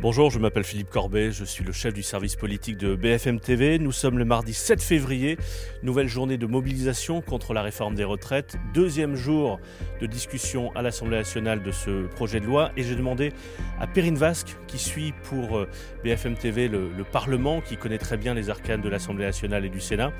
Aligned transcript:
Bonjour, 0.00 0.30
je 0.30 0.38
m'appelle 0.38 0.62
Philippe 0.62 0.90
Corbet, 0.90 1.32
je 1.32 1.44
suis 1.44 1.64
le 1.64 1.72
chef 1.72 1.92
du 1.92 2.04
service 2.04 2.36
politique 2.36 2.76
de 2.76 2.94
BFM 2.94 3.40
TV. 3.40 3.80
Nous 3.80 3.90
sommes 3.90 4.16
le 4.16 4.24
mardi 4.24 4.54
7 4.54 4.80
février, 4.80 5.36
nouvelle 5.82 6.06
journée 6.06 6.38
de 6.38 6.46
mobilisation 6.46 7.20
contre 7.20 7.52
la 7.52 7.62
réforme 7.62 7.96
des 7.96 8.04
retraites, 8.04 8.58
deuxième 8.72 9.16
jour 9.16 9.58
de 10.00 10.06
discussion 10.06 10.70
à 10.76 10.82
l'Assemblée 10.82 11.16
nationale 11.16 11.64
de 11.64 11.72
ce 11.72 12.06
projet 12.06 12.38
de 12.38 12.46
loi 12.46 12.70
et 12.76 12.84
j'ai 12.84 12.94
demandé 12.94 13.32
à 13.80 13.88
Perrine 13.88 14.14
Vasque, 14.14 14.56
qui 14.68 14.78
suit 14.78 15.14
pour 15.24 15.58
euh, 15.58 15.68
BFM 16.04 16.36
TV 16.36 16.68
le, 16.68 16.90
le 16.96 17.02
Parlement, 17.02 17.60
qui 17.60 17.76
connaît 17.76 17.98
très 17.98 18.16
bien 18.16 18.34
les 18.34 18.50
arcanes 18.50 18.80
de 18.80 18.88
l'Assemblée 18.88 19.24
nationale 19.24 19.64
et 19.64 19.68
du 19.68 19.80
Sénat, 19.80 20.12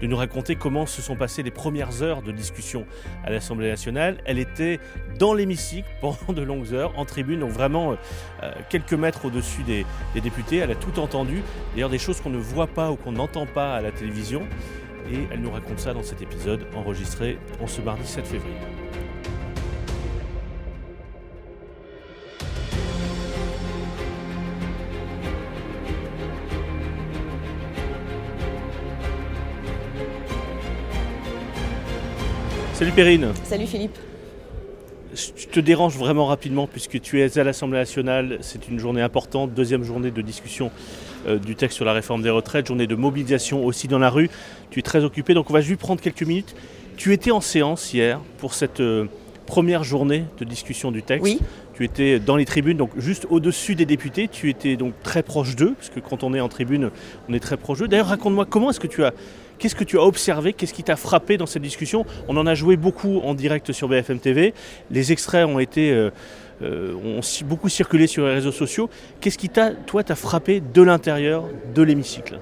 de 0.00 0.06
nous 0.06 0.16
raconter 0.16 0.54
comment 0.54 0.86
se 0.86 1.02
sont 1.02 1.16
passées 1.16 1.42
les 1.42 1.50
premières 1.50 2.04
heures 2.04 2.22
de 2.22 2.30
discussion 2.30 2.86
à 3.24 3.30
l'Assemblée 3.30 3.68
nationale. 3.68 4.18
Elle 4.26 4.38
était 4.38 4.78
dans 5.18 5.34
l'hémicycle 5.34 5.88
pendant 6.00 6.32
de 6.32 6.42
longues 6.42 6.72
heures, 6.72 6.96
en 6.96 7.04
tribune, 7.04 7.40
donc 7.40 7.50
vraiment 7.50 7.96
euh, 8.44 8.52
quelques 8.68 8.94
mètres 8.94 9.23
au-dessus 9.24 9.62
des, 9.62 9.86
des 10.14 10.20
députés. 10.20 10.56
Elle 10.56 10.70
a 10.70 10.76
tout 10.76 10.98
entendu, 10.98 11.42
d'ailleurs 11.74 11.90
des 11.90 11.98
choses 11.98 12.20
qu'on 12.20 12.30
ne 12.30 12.38
voit 12.38 12.66
pas 12.66 12.90
ou 12.90 12.96
qu'on 12.96 13.12
n'entend 13.12 13.46
pas 13.46 13.74
à 13.74 13.80
la 13.80 13.90
télévision. 13.90 14.42
Et 15.12 15.28
elle 15.30 15.40
nous 15.40 15.50
raconte 15.50 15.80
ça 15.80 15.92
dans 15.92 16.02
cet 16.02 16.22
épisode 16.22 16.66
enregistré 16.74 17.38
en 17.60 17.66
ce 17.66 17.80
mardi 17.82 18.06
7 18.06 18.26
février. 18.26 18.54
Salut 32.74 32.90
Perrine 32.90 33.32
Salut 33.44 33.66
Philippe. 33.66 33.96
Te 35.54 35.60
dérange 35.60 35.96
vraiment 35.96 36.26
rapidement 36.26 36.66
puisque 36.66 37.00
tu 37.00 37.20
es 37.20 37.38
à 37.38 37.44
l'Assemblée 37.44 37.78
nationale, 37.78 38.38
c'est 38.40 38.66
une 38.66 38.80
journée 38.80 39.02
importante, 39.02 39.54
deuxième 39.54 39.84
journée 39.84 40.10
de 40.10 40.20
discussion 40.20 40.72
euh, 41.28 41.38
du 41.38 41.54
texte 41.54 41.76
sur 41.76 41.84
la 41.84 41.92
réforme 41.92 42.22
des 42.22 42.30
retraites, 42.30 42.66
journée 42.66 42.88
de 42.88 42.96
mobilisation 42.96 43.64
aussi 43.64 43.86
dans 43.86 44.00
la 44.00 44.10
rue. 44.10 44.30
Tu 44.72 44.80
es 44.80 44.82
très 44.82 45.04
occupé, 45.04 45.32
donc 45.32 45.48
on 45.50 45.52
va 45.52 45.60
juste 45.60 45.78
prendre 45.78 46.00
quelques 46.00 46.24
minutes. 46.24 46.56
Tu 46.96 47.12
étais 47.12 47.30
en 47.30 47.40
séance 47.40 47.94
hier 47.94 48.18
pour 48.38 48.52
cette 48.52 48.80
euh, 48.80 49.06
première 49.46 49.84
journée 49.84 50.24
de 50.38 50.44
discussion 50.44 50.90
du 50.90 51.02
texte. 51.02 51.24
Oui. 51.24 51.40
Tu 51.74 51.84
étais 51.84 52.20
dans 52.20 52.36
les 52.36 52.44
tribunes, 52.44 52.76
donc 52.76 52.90
juste 52.96 53.26
au-dessus 53.30 53.74
des 53.74 53.86
députés. 53.86 54.28
Tu 54.28 54.48
étais 54.48 54.76
donc 54.76 54.94
très 55.02 55.22
proche 55.22 55.56
d'eux, 55.56 55.74
parce 55.76 55.90
que 55.90 56.00
quand 56.00 56.22
on 56.22 56.32
est 56.34 56.40
en 56.40 56.48
tribune, 56.48 56.90
on 57.28 57.34
est 57.34 57.40
très 57.40 57.56
proche 57.56 57.80
d'eux. 57.80 57.88
D'ailleurs, 57.88 58.06
raconte-moi 58.06 58.46
comment 58.48 58.70
est-ce 58.70 58.80
que 58.80 58.86
tu 58.86 59.04
as 59.04 59.12
Qu'est-ce 59.58 59.76
que 59.76 59.84
tu 59.84 59.98
as 59.98 60.02
observé 60.02 60.52
Qu'est-ce 60.52 60.74
qui 60.74 60.82
t'a 60.82 60.96
frappé 60.96 61.36
dans 61.36 61.46
cette 61.46 61.62
discussion? 61.62 62.04
On 62.28 62.36
en 62.36 62.46
a 62.46 62.54
joué 62.54 62.76
beaucoup 62.76 63.20
en 63.20 63.34
direct 63.34 63.72
sur 63.72 63.88
BFM 63.88 64.18
TV. 64.18 64.52
Les 64.90 65.12
extraits 65.12 65.46
ont 65.46 65.60
été 65.60 65.92
euh, 65.92 66.10
euh, 66.62 66.94
ont 66.94 67.20
beaucoup 67.46 67.68
circulé 67.68 68.06
sur 68.06 68.26
les 68.26 68.34
réseaux 68.34 68.52
sociaux. 68.52 68.88
Qu'est-ce 69.20 69.38
qui 69.38 69.48
t'a, 69.48 69.70
toi, 69.70 70.02
t'a 70.02 70.14
frappé 70.16 70.60
de 70.60 70.82
l'intérieur 70.82 71.44
de 71.74 71.82
l'hémicycle? 71.82 72.40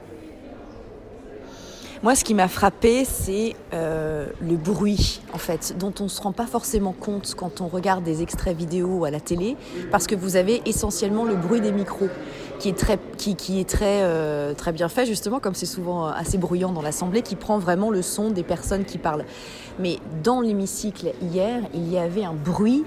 Moi, 2.02 2.16
ce 2.16 2.24
qui 2.24 2.34
m'a 2.34 2.48
frappé, 2.48 3.04
c'est 3.04 3.54
euh, 3.72 4.26
le 4.40 4.56
bruit, 4.56 5.20
en 5.32 5.38
fait, 5.38 5.76
dont 5.78 5.94
on 6.00 6.04
ne 6.04 6.08
se 6.08 6.20
rend 6.20 6.32
pas 6.32 6.46
forcément 6.46 6.90
compte 6.90 7.34
quand 7.36 7.60
on 7.60 7.68
regarde 7.68 8.02
des 8.02 8.22
extraits 8.22 8.56
vidéo 8.56 9.04
à 9.04 9.12
la 9.12 9.20
télé, 9.20 9.56
parce 9.92 10.08
que 10.08 10.16
vous 10.16 10.34
avez 10.34 10.62
essentiellement 10.66 11.24
le 11.24 11.36
bruit 11.36 11.60
des 11.60 11.70
micros, 11.70 12.08
qui 12.58 12.70
est 12.70 12.76
très, 12.76 12.98
qui, 13.16 13.60
est 13.60 13.68
très, 13.68 14.02
euh, 14.02 14.52
très 14.52 14.72
bien 14.72 14.88
fait, 14.88 15.06
justement, 15.06 15.38
comme 15.38 15.54
c'est 15.54 15.64
souvent 15.64 16.06
assez 16.06 16.38
bruyant 16.38 16.72
dans 16.72 16.82
l'Assemblée, 16.82 17.22
qui 17.22 17.36
prend 17.36 17.58
vraiment 17.58 17.90
le 17.90 18.02
son 18.02 18.30
des 18.30 18.42
personnes 18.42 18.84
qui 18.84 18.98
parlent. 18.98 19.24
Mais 19.78 19.98
dans 20.24 20.40
l'hémicycle, 20.40 21.12
hier, 21.22 21.60
il 21.72 21.88
y 21.88 21.98
avait 21.98 22.24
un 22.24 22.34
bruit 22.34 22.82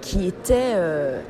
qui 0.00 0.26
était... 0.26 0.72
euh, 0.74 1.20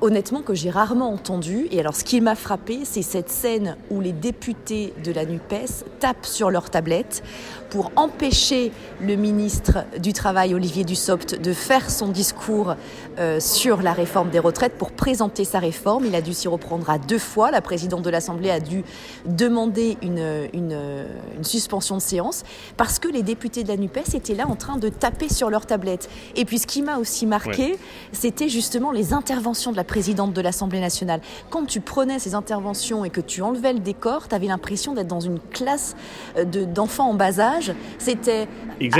honnêtement 0.00 0.42
que 0.42 0.54
j'ai 0.54 0.70
rarement 0.70 1.12
entendu. 1.12 1.68
Et 1.70 1.80
alors 1.80 1.94
ce 1.94 2.04
qui 2.04 2.20
m'a 2.20 2.34
frappé, 2.34 2.80
c'est 2.84 3.02
cette 3.02 3.30
scène 3.30 3.76
où 3.90 4.00
les 4.00 4.12
députés 4.12 4.92
de 5.04 5.12
la 5.12 5.24
NUPES 5.24 5.84
tapent 6.00 6.26
sur 6.26 6.50
leur 6.50 6.70
tablette 6.70 7.22
pour 7.70 7.90
empêcher 7.96 8.72
le 9.00 9.16
ministre 9.16 9.84
du 9.98 10.12
Travail, 10.12 10.54
Olivier 10.54 10.84
Dussopt, 10.84 11.40
de 11.40 11.52
faire 11.52 11.90
son 11.90 12.08
discours 12.08 12.74
euh, 13.18 13.40
sur 13.40 13.82
la 13.82 13.92
réforme 13.92 14.30
des 14.30 14.38
retraites 14.38 14.74
pour 14.78 14.92
présenter 14.92 15.44
sa 15.44 15.58
réforme. 15.58 16.06
Il 16.06 16.14
a 16.14 16.22
dû 16.22 16.32
s'y 16.32 16.48
reprendre 16.48 16.88
à 16.88 16.98
deux 16.98 17.18
fois. 17.18 17.50
La 17.50 17.60
présidente 17.60 18.02
de 18.02 18.10
l'Assemblée 18.10 18.50
a 18.50 18.60
dû 18.60 18.84
demander 19.26 19.98
une, 20.02 20.48
une, 20.54 21.06
une 21.36 21.44
suspension 21.44 21.96
de 21.96 22.02
séance 22.02 22.44
parce 22.76 22.98
que 22.98 23.08
les 23.08 23.22
députés 23.22 23.64
de 23.64 23.68
la 23.68 23.76
NUPES 23.76 24.14
étaient 24.14 24.34
là 24.34 24.46
en 24.48 24.56
train 24.56 24.78
de 24.78 24.88
taper 24.88 25.28
sur 25.28 25.50
leur 25.50 25.66
tablette. 25.66 26.08
Et 26.36 26.44
puis 26.44 26.58
ce 26.58 26.66
qui 26.66 26.82
m'a 26.82 26.98
aussi 26.98 27.26
marqué, 27.26 27.78
c'était 28.12 28.48
justement 28.48 28.92
les 28.92 29.12
interventions 29.12 29.72
de 29.72 29.76
la 29.76 29.84
présidente 29.88 30.32
de 30.32 30.40
l'Assemblée 30.40 30.78
nationale. 30.80 31.20
Quand 31.50 31.64
tu 31.66 31.80
prenais 31.80 32.20
ces 32.20 32.36
interventions 32.36 33.04
et 33.04 33.10
que 33.10 33.20
tu 33.20 33.42
enlevais 33.42 33.72
le 33.72 33.80
décor, 33.80 34.28
tu 34.28 34.34
avais 34.36 34.46
l'impression 34.46 34.94
d'être 34.94 35.08
dans 35.08 35.18
une 35.18 35.40
classe 35.40 35.96
euh, 36.36 36.44
de- 36.44 36.64
d'enfants 36.64 37.10
en 37.10 37.14
bas 37.14 37.40
âge. 37.40 37.72
C'était 37.98 38.46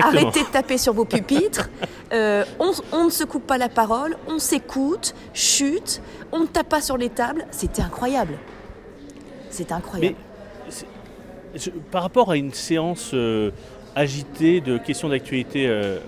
arrêtez 0.02 0.40
de 0.42 0.48
taper 0.50 0.78
sur 0.78 0.92
vos 0.94 1.04
pupitres, 1.04 1.68
euh, 2.12 2.44
on, 2.58 2.72
on 2.92 3.04
ne 3.04 3.10
se 3.10 3.22
coupe 3.22 3.46
pas 3.46 3.58
la 3.58 3.68
parole, 3.68 4.16
on 4.26 4.40
s'écoute, 4.40 5.14
chute, 5.32 6.00
on 6.32 6.40
ne 6.40 6.46
tape 6.46 6.68
pas 6.68 6.80
sur 6.80 6.96
les 6.96 7.10
tables. 7.10 7.46
C'était 7.52 7.82
incroyable. 7.82 8.34
C'était 9.50 9.74
incroyable. 9.74 10.16
Mais 10.18 11.60
par 11.90 12.02
rapport 12.02 12.30
à 12.30 12.36
une 12.36 12.52
séance 12.52 13.10
euh, 13.14 13.50
agitée 13.94 14.60
de 14.60 14.78
questions 14.78 15.08
d'actualité 15.08 15.66
euh, 15.66 15.98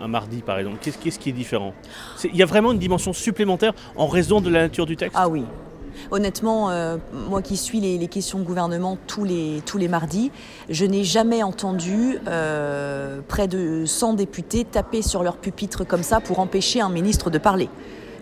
un 0.00 0.08
mardi, 0.08 0.42
par 0.42 0.58
exemple, 0.58 0.78
qu'est-ce 0.80 1.18
qui 1.18 1.28
est 1.28 1.32
différent? 1.32 1.74
Il 2.24 2.36
y 2.36 2.42
a 2.42 2.46
vraiment 2.46 2.72
une 2.72 2.78
dimension 2.78 3.12
supplémentaire 3.12 3.72
en 3.96 4.06
raison 4.06 4.40
de 4.40 4.50
la 4.50 4.62
nature 4.62 4.86
du 4.86 4.96
texte? 4.96 5.16
Ah 5.18 5.28
oui. 5.28 5.44
Honnêtement, 6.10 6.70
euh, 6.70 6.96
moi 7.28 7.42
qui 7.42 7.56
suis 7.56 7.80
les, 7.80 8.08
questions 8.08 8.38
de 8.38 8.44
gouvernement 8.44 8.96
tous 9.06 9.24
les, 9.24 9.62
tous 9.66 9.76
les 9.76 9.88
mardis, 9.88 10.30
je 10.68 10.86
n'ai 10.86 11.04
jamais 11.04 11.42
entendu 11.42 12.18
euh, 12.26 13.20
près 13.28 13.48
de 13.48 13.84
100 13.84 14.14
députés 14.14 14.64
taper 14.64 15.02
sur 15.02 15.22
leur 15.22 15.36
pupitre 15.36 15.84
comme 15.86 16.02
ça 16.02 16.20
pour 16.20 16.38
empêcher 16.38 16.80
un 16.80 16.88
ministre 16.88 17.30
de 17.30 17.38
parler. 17.38 17.68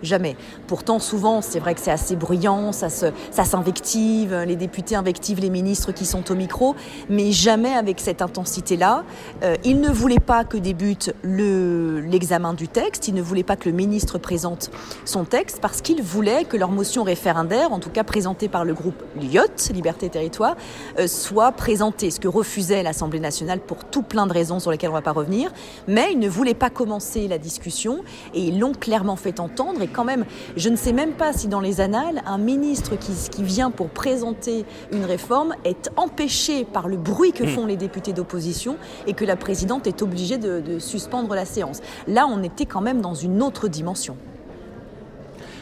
Jamais. 0.03 0.35
Pourtant, 0.67 0.99
souvent, 0.99 1.41
c'est 1.41 1.59
vrai 1.59 1.75
que 1.75 1.81
c'est 1.81 1.91
assez 1.91 2.15
bruyant, 2.15 2.71
ça 2.71 2.89
se, 2.89 3.07
ça 3.31 3.43
s'invective, 3.43 4.33
les 4.47 4.55
députés 4.55 4.95
invectivent 4.95 5.39
les 5.39 5.49
ministres 5.49 5.91
qui 5.91 6.05
sont 6.05 6.31
au 6.31 6.35
micro, 6.35 6.75
mais 7.09 7.31
jamais 7.31 7.73
avec 7.73 7.99
cette 7.99 8.21
intensité-là. 8.21 9.03
Euh, 9.43 9.55
ils 9.63 9.79
ne 9.79 9.89
voulaient 9.89 10.19
pas 10.19 10.43
que 10.43 10.57
débute 10.57 11.13
le, 11.21 11.99
l'examen 11.99 12.53
du 12.53 12.67
texte, 12.67 13.07
ils 13.07 13.13
ne 13.13 13.21
voulaient 13.21 13.43
pas 13.43 13.55
que 13.55 13.69
le 13.69 13.75
ministre 13.75 14.17
présente 14.17 14.71
son 15.05 15.25
texte 15.25 15.59
parce 15.61 15.81
qu'ils 15.81 16.01
voulaient 16.01 16.45
que 16.45 16.57
leur 16.57 16.71
motion 16.71 17.03
référendaire, 17.03 17.71
en 17.71 17.79
tout 17.79 17.89
cas 17.89 18.03
présentée 18.03 18.47
par 18.47 18.65
le 18.65 18.73
groupe 18.73 19.03
LIOT, 19.19 19.71
Liberté 19.73 20.09
Territoire, 20.09 20.55
euh, 20.99 21.07
soit 21.07 21.51
présentée, 21.51 22.11
ce 22.11 22.19
que 22.19 22.27
refusait 22.27 22.83
l'Assemblée 22.83 23.19
nationale 23.19 23.59
pour 23.59 23.85
tout 23.85 24.03
plein 24.03 24.27
de 24.27 24.33
raisons 24.33 24.59
sur 24.59 24.71
lesquelles 24.71 24.89
on 24.89 24.93
ne 24.93 24.97
va 24.97 25.03
pas 25.03 25.11
revenir. 25.11 25.51
Mais 25.87 26.09
ils 26.11 26.19
ne 26.19 26.29
voulaient 26.29 26.53
pas 26.53 26.69
commencer 26.69 27.27
la 27.27 27.37
discussion 27.37 28.03
et 28.33 28.41
ils 28.41 28.59
l'ont 28.59 28.73
clairement 28.73 29.15
fait 29.15 29.39
entendre. 29.39 29.81
Quand 29.91 30.05
même, 30.05 30.25
je 30.55 30.69
ne 30.69 30.75
sais 30.75 30.93
même 30.93 31.13
pas 31.13 31.33
si 31.33 31.47
dans 31.47 31.59
les 31.59 31.81
annales, 31.81 32.21
un 32.25 32.37
ministre 32.37 32.95
qui, 32.95 33.11
qui 33.29 33.43
vient 33.43 33.71
pour 33.71 33.89
présenter 33.89 34.65
une 34.91 35.05
réforme 35.05 35.55
est 35.63 35.89
empêché 35.95 36.65
par 36.65 36.87
le 36.87 36.97
bruit 36.97 37.31
que 37.31 37.45
font 37.45 37.65
les 37.65 37.77
députés 37.77 38.13
d'opposition 38.13 38.77
et 39.07 39.13
que 39.13 39.25
la 39.25 39.35
présidente 39.35 39.87
est 39.87 40.01
obligée 40.01 40.37
de, 40.37 40.59
de 40.59 40.79
suspendre 40.79 41.33
la 41.35 41.45
séance. 41.45 41.81
Là, 42.07 42.27
on 42.29 42.43
était 42.43 42.65
quand 42.65 42.81
même 42.81 43.01
dans 43.01 43.13
une 43.13 43.41
autre 43.41 43.67
dimension. 43.67 44.17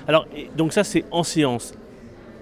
Alors, 0.08 0.26
donc 0.56 0.74
ça, 0.74 0.84
c'est 0.84 1.04
en 1.12 1.24
séance. 1.24 1.74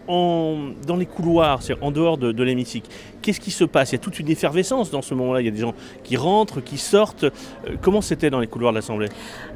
En, 0.07 0.57
dans 0.85 0.95
les 0.95 1.05
couloirs, 1.05 1.63
c'est 1.63 1.81
en 1.81 1.91
dehors 1.91 2.17
de, 2.17 2.43
l'hémicycle, 2.43 2.89
qu'est-ce 3.21 3.39
qui 3.39 3.51
se 3.51 3.63
passe? 3.63 3.91
Il 3.91 3.95
y 3.95 3.95
a 3.95 3.99
toute 3.99 4.19
une 4.19 4.29
effervescence 4.29 4.91
dans 4.91 5.01
ce 5.01 5.15
moment-là. 5.15 5.41
Il 5.41 5.45
y 5.45 5.49
a 5.49 5.51
des 5.51 5.61
gens 5.61 5.73
qui 6.03 6.15
rentrent, 6.15 6.61
qui 6.61 6.77
sortent. 6.77 7.23
Euh, 7.23 7.29
comment 7.81 8.01
c'était 8.01 8.29
dans 8.29 8.39
les 8.39 8.47
couloirs 8.47 8.71
de 8.71 8.77
l'Assemblée? 8.77 9.09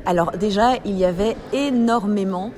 Alors 0.05 0.31
déjà, 0.31 0.77
il 0.85 0.97
y 0.97 1.05
avait 1.05 1.35
énormément 1.53 2.51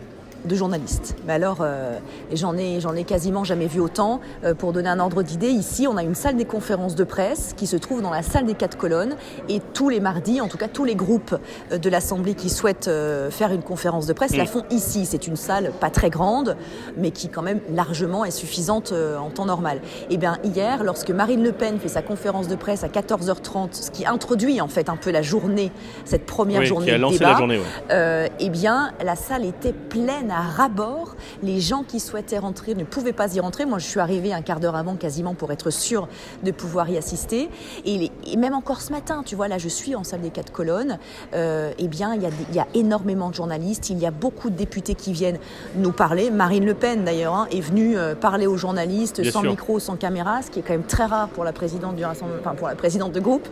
de 0.46 0.56
journalistes. 0.56 1.16
Mais 1.28 1.34
alors, 1.34 1.58
euh, 1.62 1.98
et 2.32 2.36
j'en 2.36 2.56
ai, 2.58 2.80
j'en 2.80 2.96
ai 2.96 3.04
quasiment 3.04 3.44
jamais 3.44 3.68
vu 3.68 3.80
autant. 3.80 4.20
Euh, 4.44 4.54
pour 4.54 4.74
donner 4.74 4.90
un 4.90 5.00
ordre 5.00 5.22
d'idée, 5.24 5.50
ici, 5.50 5.88
on 5.88 5.98
a 5.98 6.04
une 6.04 6.16
salle 6.16 6.36
des 6.36 6.46
conférences 6.46 6.96
de 6.96 7.04
presse 7.04 7.54
qui 7.58 7.68
se 7.68 7.78
trouve 7.78 8.02
dans 8.02 8.10
la 8.12 8.24
salle 8.24 8.46
des 8.46 8.54
quatre 8.56 8.78
colonnes. 8.78 9.16
Et 9.50 9.60
tous 9.74 9.90
les 9.90 10.00
mardis, 10.00 10.42
en 10.42 10.48
tout 10.48 10.58
cas 10.58 10.68
tous 10.68 10.84
les 10.86 10.96
groupes 10.96 11.36
euh, 11.72 11.78
de 11.78 11.90
l'Assemblée 11.90 12.34
qui 12.36 12.50
souhaitent 12.50 12.88
euh, 12.88 13.30
faire 13.32 13.52
une 13.52 13.64
conférence 13.64 14.06
de 14.08 14.14
presse 14.14 14.36
la 14.36 14.44
Mm. 14.44 14.48
font 14.48 14.64
ici. 14.72 15.06
C'est 15.06 15.28
une 15.28 15.36
salle 15.36 15.72
pas 15.80 15.90
très 15.90 16.10
grande, 16.10 16.56
mais 16.98 17.12
qui 17.12 17.30
quand 17.30 17.42
même 17.44 17.60
largement 17.74 18.26
est 18.26 18.32
suffisante 18.32 18.94
en 18.94 19.30
temps 19.30 19.46
normal. 19.46 19.80
Et 20.10 20.18
bien 20.18 20.38
hier, 20.44 20.84
lorsque 20.84 21.12
Marine 21.12 21.44
Le 21.44 21.52
Pen 21.52 21.80
fait 21.80 21.88
sa 21.90 22.02
conférence 22.02 22.48
de 22.48 22.56
presse 22.56 22.84
à 22.84 22.88
14h30, 22.88 23.68
ce 23.74 23.92
qui 23.92 24.06
introduit 24.06 24.62
en 24.62 24.68
fait 24.68 24.90
un 24.90 24.96
peu 24.96 25.12
la 25.12 25.22
journée, 25.22 25.72
cette 26.06 26.26
première 26.26 26.62
Oui, 26.62 26.66
journée 26.66 26.86
Qui 26.88 26.92
a 26.92 26.98
de 26.98 27.08
débat, 27.12 27.32
la 27.32 27.38
journée. 27.38 27.58
ouais. 27.58 27.64
euh, 27.92 28.28
eh 28.40 28.50
bien, 28.50 28.92
la 29.04 29.16
salle 29.16 29.46
était 29.46 29.74
pleine 29.74 30.31
prennent 30.32 30.38
à 30.38 30.42
rabord. 30.42 31.16
Les 31.44 31.60
gens 31.60 31.84
qui 31.84 32.00
souhaitaient 32.00 32.40
rentrer 32.40 32.76
ne 32.76 32.84
pouvaient 32.84 33.14
pas 33.14 33.34
y 33.36 33.40
rentrer. 33.40 33.66
Moi, 33.66 33.80
je 33.80 33.86
suis 33.86 34.00
arrivée 34.00 34.34
un 34.34 34.42
quart 34.42 34.60
d'heure 34.60 34.76
avant 34.76 34.96
quasiment 34.96 35.34
pour 35.34 35.52
être 35.52 35.70
sûre 35.70 36.08
de 36.44 36.52
pouvoir 36.52 36.90
y 36.90 36.98
assister. 36.98 37.50
Et, 37.86 38.12
même 38.38 38.54
encore 38.54 38.82
ce 38.82 38.92
matin, 38.92 39.24
tu 39.26 39.36
vois, 39.36 39.48
là, 39.48 39.58
je 39.58 39.68
suis 39.68 39.96
en 39.96 40.04
salle 40.04 40.22
des 40.22 40.30
quatre 40.30 40.52
colonnes. 40.52 40.98
Euh, 41.34 41.74
eh 41.78 41.88
bien, 41.88 42.16
il 42.16 42.22
y, 42.22 42.60
a, 42.60 42.68
énormément 42.74 43.30
de 43.30 43.36
journalistes. 43.36 43.90
Il 43.90 44.00
y 44.00 44.06
a 44.06 44.12
beaucoup 44.12 44.50
de 44.50 44.56
députés 44.56 44.96
qui 44.96 45.14
viennent 45.14 45.40
nous 45.76 45.92
parler. 45.92 46.32
Marine 46.32 46.66
Le 46.66 46.74
Pen, 46.74 47.04
d'ailleurs, 47.04 47.36
hein, 47.36 47.48
est 47.52 47.62
venue 47.62 47.98
euh, 47.98 48.16
parler 48.16 48.48
aux 48.48 48.58
journalistes 48.58 49.24
sans 49.30 49.44
micro, 49.44 49.80
sans 49.80 49.96
caméra, 49.96 50.42
ce 50.42 50.50
qui 50.50 50.60
est 50.60 50.62
quand 50.62 50.74
même 50.74 50.84
très 50.84 51.06
rare 51.06 51.28
pour 51.30 51.44
la 51.44 51.54
présidente 51.54 51.96
du 51.96 52.06
enfin, 52.06 52.56
pour 52.56 52.68
la 52.68 52.76
présidente 52.76 53.12
de 53.12 53.20
groupe 53.20 53.48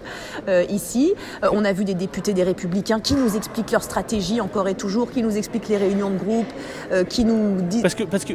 euh, 0.47 0.63
ici. 0.69 1.13
on 1.51 1.65
a 1.65 1.73
vu 1.73 1.85
des 1.85 1.93
députés 1.93 2.33
des 2.33 2.43
Républicains 2.43 2.99
qui 2.99 3.15
nous 3.15 3.35
expliquent 3.35 3.71
leur 3.71 3.83
stratégie 3.83 4.41
encore 4.41 4.67
et 4.67 4.75
toujours, 4.75 5.11
qui 5.11 5.21
nous 5.21 5.37
expliquent 5.37 5.67
les 5.67 5.77
réunions 5.77 6.09
de 6.09 6.17
groupe, 6.17 6.47
qui 7.07 7.25
nous 7.25 7.61
disent. 7.61 7.81
Parce 7.81 7.95
que, 7.95 8.03
parce 8.03 8.25
que 8.25 8.33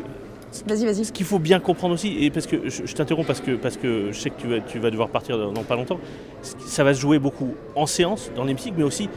Vas-y, 0.66 0.84
vas-y. 0.84 1.04
Ce 1.04 1.12
qu'il 1.12 1.26
faut 1.26 1.38
bien 1.38 1.58
comprendre 1.58 1.94
aussi, 1.94 2.16
et 2.24 2.30
parce 2.30 2.46
que 2.46 2.68
je, 2.68 2.92
t'interromps 2.94 3.26
parce 3.26 3.40
que, 3.40 3.52
parce 3.52 3.76
que 3.76 4.12
je 4.12 4.18
sais 4.18 4.30
que 4.30 4.40
tu 4.40 4.46
vas, 4.46 4.60
tu 4.60 4.78
vas 4.78 4.90
devoir 4.90 5.08
partir 5.08 5.36
dans, 5.36 5.62
pas 5.64 5.74
longtemps, 5.74 5.98
ça 6.42 6.84
va 6.84 6.94
se 6.94 7.00
jouer 7.00 7.18
beaucoup 7.18 7.54
en 7.74 7.86
séance, 7.86 8.30
dans 8.36 8.44
l'hémicycle, 8.44 8.76
mais 8.78 8.84
aussi 8.84 9.08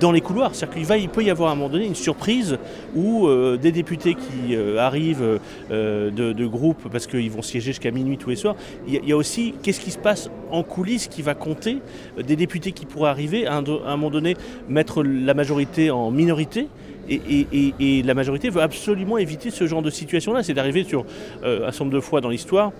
dans 0.00 0.10
les 0.10 0.20
couloirs. 0.20 0.54
C'est-à-dire 0.54 0.76
qu'il 0.76 0.86
va, 0.86 0.96
il 0.96 1.08
peut 1.08 1.22
y 1.22 1.30
avoir 1.30 1.50
à 1.50 1.52
un 1.52 1.56
moment 1.56 1.68
donné 1.68 1.86
une 1.86 1.94
surprise 1.94 2.58
où 2.94 3.26
euh, 3.26 3.58
des 3.58 3.72
députés 3.72 4.14
qui 4.14 4.54
euh, 4.54 4.78
arrivent 4.78 5.38
euh, 5.70 6.10
de, 6.10 6.32
de, 6.32 6.46
groupes 6.46 6.88
parce 6.90 7.06
qu'ils 7.06 7.30
vont 7.30 7.42
siéger 7.42 7.72
jusqu'à 7.72 7.90
minuit 7.90 8.16
tous 8.16 8.30
les 8.30 8.36
soirs. 8.36 8.56
Il 8.88 8.94
y, 9.06 9.12
a, 9.12 9.16
aussi 9.16 9.54
qu'est-ce 9.62 9.80
qui 9.80 9.90
se 9.90 9.98
passe 9.98 10.30
en 10.50 10.62
coulisses 10.62 11.08
qui 11.08 11.22
va 11.22 11.34
compter, 11.34 11.78
des 12.22 12.36
députés 12.36 12.72
qui 12.72 12.86
pourraient 12.86 13.10
arriver 13.10 13.46
à 13.46 13.56
un, 13.56 13.64
à 13.64 13.92
un 13.92 13.96
moment 13.96 14.10
donné 14.10 14.36
mettre 14.68 15.02
la 15.02 15.34
majorité 15.34 15.90
en 15.90 16.10
minorité 16.10 16.68
et, 17.08 18.02
la 18.02 18.14
majorité 18.14 18.50
veut 18.50 18.62
absolument 18.62 19.18
éviter 19.18 19.50
ce 19.50 19.66
genre 19.66 19.82
de 19.82 19.90
situation-là. 19.90 20.42
C'est 20.42 20.54
d'arriver 20.54 20.84
sur 20.84 21.04
euh, 21.44 21.66
un 21.66 21.70
certain 21.70 21.84
nombre 21.84 21.96
de 21.96 22.00
fois 22.00 22.20
dans 22.20 22.28
l'histoire. 22.28 22.72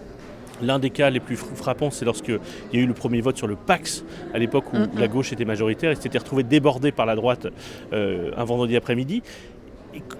L'un 0.62 0.78
des 0.78 0.90
cas 0.90 1.10
les 1.10 1.20
plus 1.20 1.36
frappants, 1.36 1.90
c'est 1.90 2.06
lorsqu'il 2.06 2.38
y 2.72 2.76
a 2.78 2.80
eu 2.80 2.86
le 2.86 2.94
premier 2.94 3.20
vote 3.20 3.36
sur 3.36 3.46
le 3.46 3.56
Pax, 3.56 4.04
à 4.32 4.38
l'époque 4.38 4.72
où 4.72 4.78
la 4.98 5.06
gauche 5.06 5.32
était 5.32 5.44
majoritaire, 5.44 5.90
et 5.90 5.96
s'était 5.96 6.18
retrouvé 6.18 6.44
débordé 6.44 6.92
par 6.92 7.04
la 7.04 7.14
droite 7.14 7.46
euh, 7.92 8.30
un 8.36 8.44
vendredi 8.44 8.74
après-midi. 8.74 9.22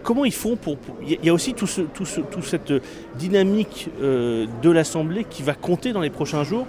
comment 0.03 0.27
ils 0.27 0.35
font 0.35 0.57
pour... 0.57 0.77
Il 1.09 1.25
y 1.25 1.31
a 1.31 1.33
aussi 1.33 1.55
toute 1.55 2.45
cette 2.45 2.73
dynamique 3.19 3.89
euh, 4.03 4.47
de 4.63 4.71
l'Assemblée 4.71 5.25
qui 5.25 5.43
va 5.43 5.55
compter 5.55 5.95
dans 5.95 6.03
les 6.03 6.11
prochains 6.11 6.45
jours 6.45 6.67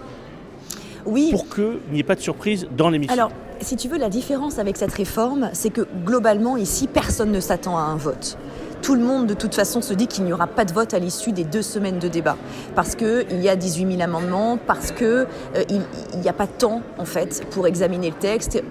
oui. 1.06 1.30
pour 1.32 1.54
qu'il 1.54 1.80
n'y 1.92 2.00
ait 2.00 2.04
pas 2.04 2.16
de 2.16 2.22
surprise 2.22 2.70
dans 2.78 2.90
l'émission. 2.90 3.14
Alors, 3.14 3.32
si 3.62 3.76
tu 3.76 3.88
veux, 3.88 3.98
la 3.98 4.10
différence 4.10 4.60
avec 4.60 4.78
cette 4.78 4.94
réforme, 4.94 5.50
c'est 5.54 5.70
que 5.70 5.88
globalement, 6.06 6.58
ici, 6.58 6.88
personne 6.88 7.32
ne 7.32 7.40
s'attend 7.40 7.78
à 7.78 7.82
un 7.82 7.96
vote 7.96 8.38
tout 8.82 8.96
le 8.96 9.02
monde 9.02 9.28
de 9.28 9.34
toute 9.34 9.56
façon 9.56 9.82
se 9.82 9.94
dit 9.94 10.08
qu'il 10.08 10.24
n'y 10.24 10.34
aura 10.34 10.48
pas 10.48 10.64
de 10.64 10.72
vote 10.72 10.94
à 10.94 11.00
l'issue 11.00 11.32
des 11.32 11.44
deux 11.44 11.62
semaines 11.62 12.00
de 12.00 12.08
débat. 12.08 12.38
Parce 12.76 12.96
qu'il 12.96 13.42
y 13.42 13.50
a 13.50 13.56
18 13.56 13.98
000 13.98 14.02
amendements, 14.02 14.58
parce 14.58 14.92
qu'il 14.92 15.06
euh, 15.08 15.26
n'y 16.16 16.30
a 16.30 16.34
pas 16.34 16.46
de 16.46 16.52
temps 16.52 16.82
en 16.98 17.06
fait 17.06 17.46
pour 17.52 17.68
examiner 17.68 18.10
le 18.10 18.16
texte. 18.16 18.64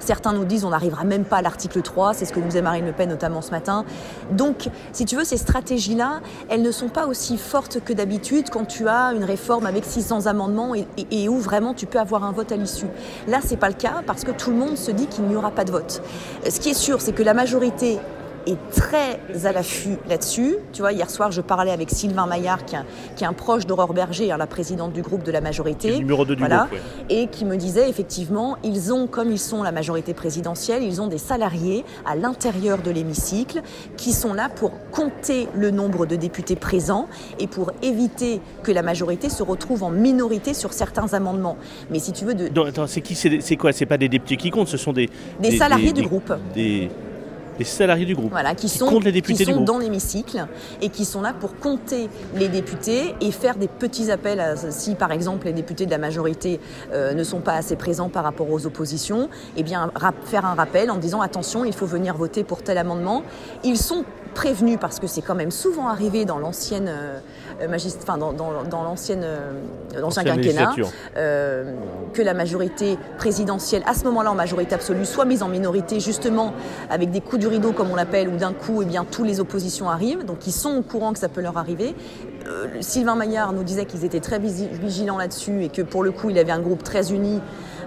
Certains 0.00 0.32
nous 0.32 0.44
disent 0.44 0.64
on 0.64 0.70
n'arrivera 0.70 1.04
même 1.04 1.24
pas 1.24 1.38
à 1.38 1.42
l'article 1.42 1.82
3, 1.82 2.14
c'est 2.14 2.24
ce 2.24 2.32
que 2.32 2.40
nous 2.40 2.46
disait 2.46 2.62
Marine 2.62 2.86
Le 2.86 2.92
Pen 2.92 3.08
notamment 3.08 3.42
ce 3.42 3.50
matin. 3.50 3.84
Donc, 4.30 4.68
si 4.92 5.04
tu 5.04 5.16
veux, 5.16 5.24
ces 5.24 5.36
stratégies-là, 5.36 6.20
elles 6.48 6.62
ne 6.62 6.70
sont 6.70 6.88
pas 6.88 7.06
aussi 7.06 7.38
fortes 7.38 7.80
que 7.84 7.92
d'habitude 7.92 8.50
quand 8.50 8.64
tu 8.64 8.88
as 8.88 9.12
une 9.12 9.24
réforme 9.24 9.66
avec 9.66 9.84
600 9.84 10.26
amendements 10.26 10.74
et, 10.74 11.28
où 11.28 11.38
vraiment 11.38 11.74
tu 11.74 11.86
peux 11.86 11.98
avoir 11.98 12.24
un 12.24 12.32
vote 12.32 12.52
à 12.52 12.56
l'issue. 12.56 12.86
Là, 13.26 13.38
c'est 13.42 13.56
pas 13.56 13.68
le 13.68 13.74
cas 13.74 14.02
parce 14.06 14.24
que 14.24 14.30
tout 14.30 14.50
le 14.50 14.56
monde 14.56 14.76
se 14.76 14.90
dit 14.90 15.06
qu'il 15.06 15.24
n'y 15.24 15.36
aura 15.36 15.50
pas 15.50 15.64
de 15.64 15.72
vote. 15.72 16.02
Ce 16.48 16.60
qui 16.60 16.70
est 16.70 16.74
sûr, 16.74 17.00
c'est 17.00 17.12
que 17.12 17.22
la 17.22 17.34
majorité 17.34 17.98
est 18.46 18.58
très 18.70 19.20
à 19.44 19.52
l'affût 19.52 19.98
là-dessus. 20.08 20.56
Tu 20.72 20.82
vois, 20.82 20.92
hier 20.92 21.08
soir, 21.10 21.32
je 21.32 21.40
parlais 21.40 21.70
avec 21.70 21.90
Sylvain 21.90 22.26
Maillard, 22.26 22.64
qui 22.64 22.74
est 22.76 23.26
un, 23.26 23.32
proche 23.32 23.66
d'Aurore 23.66 23.92
Berger, 23.92 24.32
hein, 24.32 24.36
la 24.36 24.46
présidente 24.46 24.92
du 24.92 25.02
groupe 25.02 25.22
de 25.22 25.32
la 25.32 25.40
majorité. 25.40 25.90
Le 25.90 25.98
numéro 25.98 26.24
2 26.24 26.36
du 26.36 26.44
groupe, 26.44 26.74
Et 27.10 27.26
qui 27.28 27.44
me 27.44 27.56
disait, 27.56 27.88
effectivement, 27.88 28.56
ils 28.64 28.92
ont, 28.92 29.06
comme 29.06 29.30
ils 29.30 29.38
sont 29.38 29.62
la 29.62 29.72
majorité 29.72 30.14
présidentielle, 30.14 30.82
ils 30.82 31.00
ont 31.00 31.06
des 31.06 31.18
salariés 31.18 31.84
à 32.06 32.16
l'intérieur 32.16 32.78
de 32.78 32.90
l'hémicycle 32.90 33.62
qui 33.96 34.12
sont 34.12 34.34
là 34.34 34.48
pour 34.48 34.72
compter 34.90 35.48
le 35.54 35.70
nombre 35.70 36.06
de 36.06 36.16
députés 36.16 36.56
présents 36.56 37.08
et 37.38 37.46
pour 37.46 37.72
éviter 37.82 38.40
que 38.62 38.72
la 38.72 38.82
majorité 38.82 39.28
se 39.30 39.42
retrouve 39.42 39.82
en 39.82 39.90
minorité 39.90 40.54
sur 40.54 40.72
certains 40.72 41.12
amendements. 41.14 41.56
Mais 41.90 41.98
si 41.98 42.12
tu 42.12 42.24
veux... 42.24 42.34
De... 42.34 42.50
c'est 42.86 43.00
qui? 43.00 43.14
C'est 43.14 43.56
quoi? 43.56 43.72
C'est 43.72 43.86
pas 43.86 43.98
des 43.98 44.08
députés 44.08 44.36
qui 44.36 44.50
comptent, 44.50 44.68
ce 44.68 44.76
sont 44.76 44.92
des... 44.92 45.08
Des, 45.40 45.56
salariés 45.56 45.92
du 45.92 46.02
groupe. 46.02 46.32
Des 46.54 46.90
les 47.58 47.64
salariés 47.64 48.06
du 48.06 48.14
groupe. 48.14 48.30
Voilà, 48.30 48.54
qui, 48.54 48.68
sont, 48.68 49.00
les 49.00 49.12
députés 49.12 49.44
qui 49.44 49.52
sont 49.52 49.60
dans 49.60 49.78
l'hémicycle 49.78 50.46
et 50.80 50.88
qui 50.88 51.04
sont 51.04 51.22
là 51.22 51.32
pour 51.38 51.56
compter 51.56 52.08
les 52.34 52.48
députés 52.48 53.14
et 53.20 53.30
faire 53.30 53.56
des 53.56 53.68
petits 53.68 54.10
appels 54.10 54.56
si 54.70 54.94
par 54.94 55.12
exemple 55.12 55.46
les 55.46 55.52
députés 55.52 55.86
de 55.86 55.90
la 55.90 55.98
majorité 55.98 56.60
euh, 56.92 57.14
ne 57.14 57.24
sont 57.24 57.40
pas 57.40 57.54
assez 57.54 57.76
présents 57.76 58.08
par 58.08 58.24
rapport 58.24 58.50
aux 58.50 58.66
oppositions, 58.66 59.28
eh 59.56 59.62
bien 59.62 59.90
faire 60.24 60.44
un 60.44 60.54
rappel 60.54 60.90
en 60.90 60.96
disant 60.96 61.20
attention, 61.20 61.64
il 61.64 61.72
faut 61.72 61.86
venir 61.86 62.16
voter 62.16 62.44
pour 62.44 62.62
tel 62.62 62.78
amendement. 62.78 63.22
Ils 63.64 63.78
sont 63.78 64.04
prévenus 64.34 64.78
parce 64.80 65.00
que 65.00 65.06
c'est 65.06 65.22
quand 65.22 65.34
même 65.34 65.50
souvent 65.50 65.88
arrivé 65.88 66.24
dans 66.24 66.38
l'ancienne 66.38 66.86
euh, 66.88 67.18
enfin, 67.60 68.18
dans, 68.18 68.32
dans, 68.32 68.82
l'ancienne 68.82 69.22
euh, 69.24 69.52
l'ancien 69.98 70.24
quinquennat 70.24 70.74
que 71.14 72.22
la 72.22 72.34
majorité 72.34 72.98
présidentielle 73.18 73.82
à 73.86 73.94
ce 73.94 74.04
moment-là 74.04 74.30
en 74.30 74.34
majorité 74.34 74.74
absolue 74.74 75.04
soit 75.04 75.24
mise 75.24 75.42
en 75.42 75.48
minorité 75.48 76.00
justement 76.00 76.52
avec 76.90 77.10
des 77.10 77.20
coups 77.20 77.40
du 77.40 77.46
rideau, 77.46 77.72
comme 77.72 77.90
on 77.90 77.96
l'appelle, 77.96 78.28
où 78.28 78.36
d'un 78.36 78.52
coup, 78.52 78.82
eh 78.82 78.84
bien, 78.84 79.04
tous 79.04 79.24
les 79.24 79.40
oppositions 79.40 79.88
arrivent, 79.90 80.24
donc 80.24 80.46
ils 80.46 80.52
sont 80.52 80.76
au 80.76 80.82
courant 80.82 81.12
que 81.12 81.18
ça 81.18 81.28
peut 81.28 81.40
leur 81.40 81.58
arriver. 81.58 81.94
Euh, 82.46 82.66
Sylvain 82.80 83.14
Maillard 83.14 83.52
nous 83.52 83.64
disait 83.64 83.84
qu'ils 83.84 84.04
étaient 84.04 84.20
très 84.20 84.38
vigilants 84.38 85.18
là-dessus 85.18 85.64
et 85.64 85.68
que 85.68 85.82
pour 85.82 86.02
le 86.02 86.12
coup, 86.12 86.30
il 86.30 86.38
avait 86.38 86.52
un 86.52 86.60
groupe 86.60 86.82
très 86.82 87.12
uni 87.12 87.40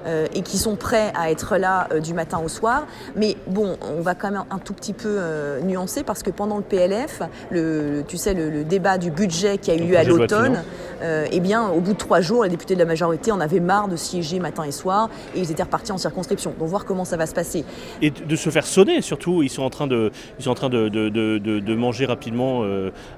euh, 0.06 0.28
et 0.34 0.42
qui 0.42 0.58
sont 0.58 0.76
prêts 0.76 1.12
à 1.16 1.32
être 1.32 1.58
là 1.58 1.88
euh, 1.92 2.00
du 2.00 2.14
matin 2.14 2.42
au 2.44 2.48
soir. 2.48 2.88
Mais 3.16 3.38
bon, 3.48 3.78
on 3.82 4.02
va 4.02 4.16
quand 4.16 4.32
même 4.32 4.44
un 4.50 4.60
tout 4.60 4.74
petit 4.74 4.94
peu 4.94 5.20
nuancer 5.64 6.04
parce 6.04 6.24
que 6.24 6.30
pendant 6.30 6.58
le 6.58 6.64
PLF, 6.64 7.22
le, 7.50 8.04
tu 8.08 8.18
sais, 8.18 8.34
le, 8.34 8.64
débat 8.64 8.98
du 8.98 9.12
budget 9.12 9.58
qui 9.58 9.72
a 9.72 9.76
eu 9.76 9.82
lieu 9.82 9.98
à 9.98 10.04
l'automne, 10.04 10.64
eh 11.04 11.40
bien, 11.40 11.68
au 11.70 11.80
bout 11.80 11.94
de 11.94 11.98
trois 11.98 12.22
jours, 12.22 12.44
les 12.44 12.50
députés 12.50 12.76
de 12.76 12.80
la 12.80 12.86
majorité 12.86 13.32
en 13.32 13.40
avaient 13.40 13.60
marre 13.60 13.88
de 13.88 13.96
siéger 13.96 14.40
matin 14.40 14.64
et 14.64 14.72
soir 14.72 15.10
et 15.36 15.40
ils 15.40 15.52
étaient 15.52 15.64
repartis 15.64 15.92
en 15.92 15.98
circonscription. 15.98 16.54
Donc 16.60 16.68
voir 16.68 16.86
comment 16.86 17.06
ça 17.06 17.18
va 17.18 17.26
se 17.26 17.34
passer. 17.34 17.66
Et 18.02 18.12
de 18.12 18.36
se 18.36 18.50
faire 18.50 18.66
sonner, 18.66 19.02
surtout, 19.02 19.44
ils 19.44 19.50
sont 19.50 19.64
en 19.64 19.70
train 19.70 19.88
de, 19.88 20.12
ils 20.40 20.44
sont 20.44 20.52
en 20.52 20.56
train 20.56 20.70
de, 20.70 20.90
de, 20.90 21.10
de, 21.10 21.38
de 21.38 21.76
manger 21.76 22.06
rapidement 22.06 22.64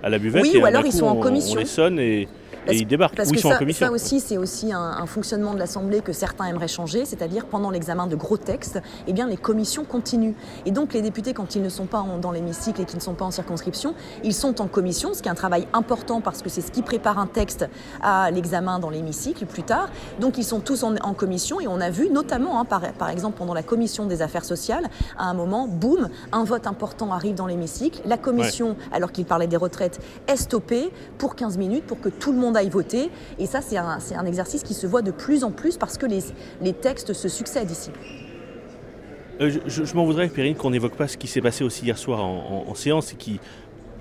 à 0.04 0.10
la 0.10 0.18
buvette. 0.18 0.44
Oui, 0.44 0.58
ou 0.62 0.66
alors 0.66 0.86
ils 0.86 0.94
sont 0.94 1.08
en 1.08 1.16
commission. 1.16 1.56
On 1.56 1.60
les 1.60 1.66
sonne 1.66 2.00
et 2.00 2.28
et 2.68 2.76
ils 2.78 2.88
débarquent. 2.88 3.16
Parce 3.16 3.32
que 3.32 3.40
ça, 3.40 3.60
ça, 3.74 3.92
aussi, 3.92 4.20
c'est 4.20 4.38
aussi 4.38 4.72
un, 4.72 5.06
fonctionnement 5.06 5.54
de 5.54 5.60
l'Assemblée 5.60 6.02
que 6.02 6.14
certains 6.14 6.46
aimeraient 6.46 6.68
changer, 6.68 7.06
c'est-à-dire 7.06 7.46
pendant 7.46 7.70
l'examen 7.70 8.08
de 8.08 8.16
gros 8.16 8.38
textes, 8.38 8.82
eh 9.08 9.14
bien, 9.14 9.28
les 9.28 9.38
commissions 9.38 9.84
continuent. 9.84 10.34
Et 10.66 10.72
donc 10.72 10.94
les 10.94 11.02
députés, 11.02 11.34
quand 11.34 11.56
ils 11.56 11.62
ne 11.62 11.70
sont 11.70 11.86
pas 11.86 12.06
dans 12.22 12.32
l'hémicycle 12.32 12.82
et 12.82 12.86
qui 12.86 12.96
ne 12.96 13.02
sont 13.02 13.14
pas 13.14 13.26
en 13.26 13.32
circonscription, 13.32 13.96
ils 14.24 14.34
sont 14.34 14.62
en 14.62 14.68
commission, 14.68 15.14
ce 15.14 15.22
qui 15.22 15.28
est 15.28 15.32
un 15.32 15.36
travail 15.36 15.68
important 15.74 16.22
parce 16.22 16.42
que 16.42 16.50
c'est 16.50 16.62
ce 16.62 16.72
qui 16.72 16.82
prépare 16.82 17.20
un 17.20 17.28
texte 17.28 17.68
à 18.02 18.32
l'examen 18.32 18.80
dans 18.80 18.90
l'hémicycle 18.90 19.46
plus 19.46 19.64
tard. 19.64 19.90
Donc 20.20 20.38
ils 20.38 20.44
sont 20.44 20.60
tous 20.60 20.84
en, 20.84 20.94
commission 21.14 21.60
et 21.60 21.68
on 21.68 21.80
a 21.80 21.90
vu 21.90 22.10
notamment, 22.10 22.60
hein, 22.60 22.66
par, 22.66 22.82
par 22.94 23.10
exemple 23.10 23.38
pendant 23.38 23.54
la 23.54 23.64
commission 23.64 24.06
des 24.06 24.22
affaires 24.22 24.46
sociales, 24.46 24.90
à 25.18 25.26
un 25.26 25.34
moment, 25.34 25.68
boum, 25.68 26.10
un 26.32 26.44
vote 26.44 26.68
important 26.68 27.12
arrive 27.12 27.36
dans 27.36 27.48
l'hémicycle. 27.48 28.02
La 28.06 28.18
commission, 28.18 28.76
alors 28.92 29.12
qu'il 29.12 29.26
parlait 29.26 29.48
des 29.48 29.58
retraites, 29.58 30.00
est 30.28 30.38
stoppée 30.38 30.92
pour 31.18 31.36
15 31.36 31.58
minutes 31.58 31.86
pour 31.86 32.00
que 32.00 32.10
tout 32.10 32.32
le 32.32 32.38
monde 32.38 32.53
aille 32.56 32.70
voter. 32.70 33.10
Et 33.40 33.46
ça, 33.46 33.62
c'est 33.62 33.78
un, 33.78 34.00
un, 34.16 34.26
exercice 34.26 34.64
qui 34.64 34.74
se 34.74 34.88
voit 34.88 35.02
de 35.02 35.12
plus 35.12 35.44
en 35.44 35.52
plus 35.52 35.78
parce 35.78 35.98
que 35.98 36.06
les, 36.06 36.24
les 36.62 36.74
textes 36.74 37.14
se 37.14 37.28
succèdent 37.28 37.72
ici. 37.72 37.92
Euh, 39.42 39.52
je, 39.66 39.96
m'en 39.96 40.06
voudrais, 40.06 40.28
Périne, 40.30 40.56
qu'on 40.56 40.70
n'évoque 40.70 40.96
pas 40.96 41.08
ce 41.08 41.18
qui 41.18 41.28
s'est 41.28 41.42
passé 41.42 41.64
aussi 41.64 41.86
hier 41.86 41.98
soir 41.98 42.24
en, 42.24 42.74
séance 42.76 43.14
et 43.14 43.16
qui, 43.16 43.40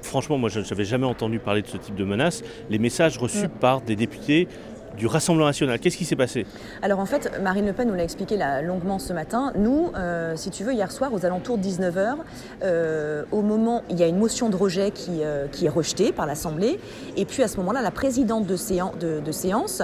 franchement, 0.02 0.38
moi, 0.38 0.48
je 0.48 0.60
n'avais 0.60 0.84
jamais 0.84 1.06
entendu 1.06 1.38
parler 1.38 1.62
de 1.62 1.66
ce 1.66 1.76
type 1.76 1.94
de 1.94 2.04
menace. 2.04 2.42
Les 2.70 2.78
messages 2.78 3.18
reçus 3.18 3.46
mm. 3.46 3.58
par 3.60 3.80
des 3.80 3.96
députés 3.96 4.48
du 4.96 5.06
Rassemblement 5.06 5.46
national. 5.46 5.78
Qu'est-ce 5.78 5.96
qui 5.96 6.04
s'est 6.04 6.16
passé? 6.16 6.46
Alors 6.82 6.98
en 6.98 7.06
fait, 7.06 7.40
Marine 7.42 7.66
Le 7.66 7.72
Pen 7.72 7.88
nous 7.88 7.94
l'a 7.94 8.04
expliqué 8.04 8.38
longuement 8.62 8.98
ce 8.98 9.12
matin. 9.12 9.52
Nous, 9.56 9.90
euh, 9.96 10.34
si 10.36 10.50
tu 10.50 10.64
veux, 10.64 10.72
hier 10.72 10.90
soir, 10.90 11.12
aux 11.12 11.24
alentours 11.24 11.58
de 11.58 11.62
19h, 11.62 12.16
euh, 12.62 13.24
au 13.30 13.42
moment, 13.42 13.82
il 13.90 13.98
y 13.98 14.02
a 14.02 14.06
une 14.06 14.18
motion 14.18 14.48
de 14.48 14.56
rejet 14.56 14.90
qui, 14.90 15.22
euh, 15.22 15.46
qui 15.48 15.66
est 15.66 15.70
rejetée 15.70 16.12
par 16.12 16.26
l'Assemblée. 16.26 16.78
Et 17.16 17.24
puis 17.24 17.42
à 17.42 17.48
ce 17.48 17.56
moment-là, 17.58 17.82
la 17.82 17.90
présidente 17.90 18.46
de, 18.46 18.56
séance, 18.56 18.96
de, 18.98 19.32
séance 19.32 19.82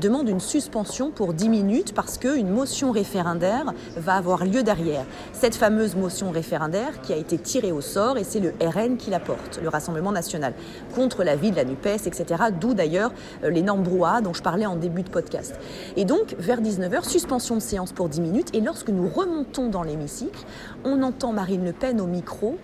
demande 0.00 0.28
une 0.28 0.40
suspension 0.40 1.10
pour 1.10 1.34
10 1.34 1.48
minutes 1.48 1.94
parce 1.94 2.18
qu'une 2.18 2.48
motion 2.48 2.92
référendaire 2.92 3.72
va 3.96 4.14
avoir 4.14 4.44
lieu 4.44 4.62
derrière. 4.62 5.04
Cette 5.32 5.54
fameuse 5.54 5.96
motion 5.96 6.30
référendaire 6.30 7.00
qui 7.02 7.12
a 7.12 7.16
été 7.16 7.38
tirée 7.38 7.72
au 7.72 7.80
sort 7.80 8.16
et 8.16 8.24
c'est 8.24 8.40
le 8.40 8.54
RN 8.60 8.96
qui 8.96 9.10
la 9.10 9.20
porte, 9.20 9.60
le 9.62 9.68
Rassemblement 9.68 10.12
national, 10.12 10.54
contre 10.94 11.24
la 11.24 11.36
vie 11.36 11.50
de 11.50 11.56
la 11.56 11.64
NUPES, 11.64 12.06
etc. 12.06 12.44
D'où 12.58 12.74
d'ailleurs 12.74 13.12
l'énorme 13.42 13.82
brouhaha 13.82 14.20
dont 14.20 14.32
je 14.32 14.42
parlais 14.46 14.66
en 14.66 14.76
début 14.76 15.02
de 15.02 15.10
podcast. 15.10 15.58
Et 15.96 16.04
donc, 16.04 16.36
vers 16.38 16.60
19h, 16.60 17.02
suspension 17.02 17.56
de 17.56 17.60
séance 17.60 17.90
pour 17.90 18.08
10 18.08 18.20
minutes. 18.20 18.54
Et 18.54 18.60
lorsque 18.60 18.90
nous 18.90 19.08
remontons 19.08 19.68
dans 19.68 19.82
l'hémicycle, 19.82 20.38
on 20.84 21.02
entend 21.02 21.32
Marine 21.32 21.64
Le 21.64 21.72
Pen 21.72 22.00
au 22.00 22.06
micro 22.06 22.56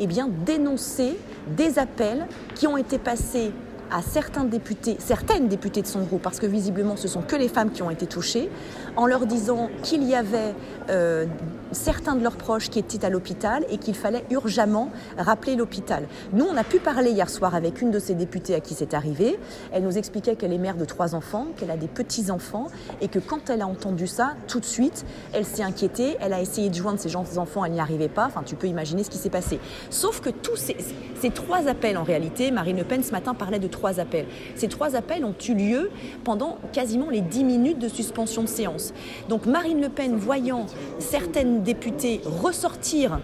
eh 0.00 0.08
bien, 0.08 0.28
dénoncer 0.44 1.16
des 1.56 1.78
appels 1.78 2.26
qui 2.56 2.66
ont 2.66 2.76
été 2.76 2.98
passés 2.98 3.52
à 3.90 4.02
certains 4.02 4.44
députés, 4.44 4.96
certaines 4.98 5.48
députées 5.48 5.82
de 5.82 5.86
son 5.86 6.02
groupe, 6.02 6.22
parce 6.22 6.38
que 6.38 6.46
visiblement 6.46 6.96
ce 6.96 7.08
sont 7.08 7.22
que 7.22 7.36
les 7.36 7.48
femmes 7.48 7.70
qui 7.70 7.82
ont 7.82 7.90
été 7.90 8.06
touchées, 8.06 8.50
en 8.96 9.06
leur 9.06 9.26
disant 9.26 9.68
qu'il 9.82 10.02
y 10.04 10.14
avait 10.14 10.54
euh, 10.90 11.26
certains 11.72 12.14
de 12.14 12.22
leurs 12.22 12.36
proches 12.36 12.70
qui 12.70 12.78
étaient 12.78 13.04
à 13.04 13.10
l'hôpital 13.10 13.64
et 13.70 13.78
qu'il 13.78 13.94
fallait 13.94 14.24
urgemment 14.30 14.90
rappeler 15.16 15.56
l'hôpital. 15.56 16.06
Nous, 16.32 16.44
on 16.44 16.56
a 16.56 16.64
pu 16.64 16.78
parler 16.78 17.10
hier 17.10 17.28
soir 17.30 17.54
avec 17.54 17.80
une 17.80 17.90
de 17.90 17.98
ces 17.98 18.14
députées 18.14 18.54
à 18.54 18.60
qui 18.60 18.74
c'est 18.74 18.94
arrivé. 18.94 19.38
Elle 19.72 19.84
nous 19.84 19.98
expliquait 19.98 20.36
qu'elle 20.36 20.52
est 20.52 20.58
mère 20.58 20.76
de 20.76 20.84
trois 20.84 21.14
enfants, 21.14 21.46
qu'elle 21.56 21.70
a 21.70 21.76
des 21.76 21.88
petits-enfants 21.88 22.68
et 23.00 23.08
que 23.08 23.18
quand 23.18 23.50
elle 23.50 23.62
a 23.62 23.66
entendu 23.66 24.06
ça, 24.06 24.34
tout 24.46 24.60
de 24.60 24.64
suite, 24.64 25.04
elle 25.32 25.44
s'est 25.44 25.62
inquiétée, 25.62 26.16
elle 26.20 26.32
a 26.32 26.40
essayé 26.40 26.68
de 26.68 26.74
joindre 26.74 26.98
ses 26.98 27.16
enfants, 27.16 27.64
elle 27.64 27.72
n'y 27.72 27.80
arrivait 27.80 28.08
pas. 28.08 28.26
Enfin, 28.26 28.42
tu 28.44 28.56
peux 28.56 28.66
imaginer 28.66 29.04
ce 29.04 29.10
qui 29.10 29.18
s'est 29.18 29.30
passé. 29.30 29.60
Sauf 29.90 30.20
que 30.20 30.30
tous 30.30 30.56
ces, 30.56 30.76
ces 31.20 31.30
trois 31.30 31.68
appels, 31.68 31.98
en 31.98 32.04
réalité, 32.04 32.50
Marine 32.50 32.78
Le 32.78 32.84
Pen 32.84 33.02
ce 33.02 33.12
matin 33.12 33.34
parlait 33.34 33.58
de 33.58 33.68
trois 33.78 34.00
appels. 34.00 34.26
Ces 34.56 34.66
trois 34.66 34.96
appels 34.96 35.24
ont 35.24 35.34
eu 35.48 35.54
lieu 35.54 35.90
pendant 36.24 36.58
quasiment 36.72 37.10
les 37.10 37.20
dix 37.20 37.44
minutes 37.44 37.78
de 37.78 37.88
suspension 37.88 38.42
de 38.42 38.48
séance. 38.48 38.92
Donc 39.28 39.46
Marine 39.46 39.80
Le 39.80 39.88
Pen, 39.88 40.16
voyant 40.16 40.66
certaines 40.98 41.62
députés 41.62 42.20
ressortir 42.24 43.20